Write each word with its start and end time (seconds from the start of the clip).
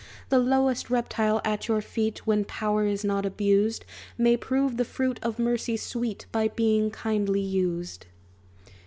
"The 0.29 0.39
lowest 0.39 0.89
reptile 0.89 1.41
at 1.45 1.67
your 1.67 1.79
feet, 1.79 2.25
When 2.25 2.43
power 2.43 2.87
is 2.87 3.03
not 3.03 3.23
abused, 3.23 3.85
May 4.17 4.35
prove 4.35 4.77
the 4.77 4.83
fruit 4.83 5.19
of 5.21 5.37
mercy 5.37 5.77
sweet, 5.77 6.25
By 6.31 6.47
being 6.47 6.89
kindly 6.89 7.39
used!" 7.41 8.07